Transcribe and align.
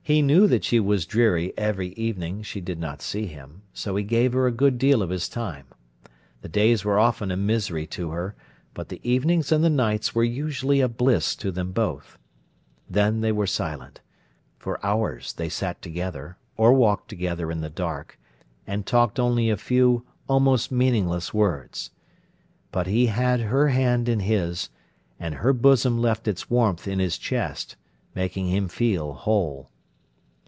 He 0.00 0.22
knew 0.22 0.46
that 0.46 0.64
she 0.64 0.80
was 0.80 1.04
dreary 1.04 1.52
every 1.58 1.88
evening 1.88 2.42
she 2.42 2.62
did 2.62 2.78
not 2.80 3.02
see 3.02 3.26
him, 3.26 3.60
so 3.74 3.94
he 3.94 4.02
gave 4.02 4.32
her 4.32 4.46
a 4.46 4.50
good 4.50 4.78
deal 4.78 5.02
of 5.02 5.10
his 5.10 5.28
time. 5.28 5.66
The 6.40 6.48
days 6.48 6.82
were 6.82 6.98
often 6.98 7.30
a 7.30 7.36
misery 7.36 7.86
to 7.88 8.08
her, 8.12 8.34
but 8.72 8.88
the 8.88 9.02
evenings 9.04 9.52
and 9.52 9.62
the 9.62 9.68
nights 9.68 10.14
were 10.14 10.24
usually 10.24 10.80
a 10.80 10.88
bliss 10.88 11.36
to 11.36 11.50
them 11.52 11.72
both. 11.72 12.16
Then 12.88 13.20
they 13.20 13.32
were 13.32 13.46
silent. 13.46 14.00
For 14.56 14.80
hours 14.82 15.34
they 15.34 15.50
sat 15.50 15.82
together, 15.82 16.38
or 16.56 16.72
walked 16.72 17.10
together 17.10 17.50
in 17.50 17.60
the 17.60 17.68
dark, 17.68 18.18
and 18.66 18.86
talked 18.86 19.20
only 19.20 19.50
a 19.50 19.58
few, 19.58 20.06
almost 20.26 20.72
meaningless 20.72 21.34
words. 21.34 21.90
But 22.72 22.86
he 22.86 23.08
had 23.08 23.40
her 23.40 23.68
hand 23.68 24.08
in 24.08 24.20
his, 24.20 24.70
and 25.20 25.34
her 25.34 25.52
bosom 25.52 25.98
left 26.00 26.26
its 26.26 26.48
warmth 26.48 26.88
in 26.88 26.98
his 26.98 27.18
chest, 27.18 27.76
making 28.14 28.46
him 28.46 28.68
feel 28.68 29.12
whole. 29.12 29.68